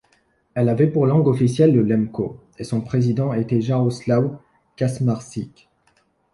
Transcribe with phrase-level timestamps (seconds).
[0.55, 4.35] Elle avait pour langue officielle le lemko et son président était Jaroslaw
[4.75, 5.69] Kacmarczyk.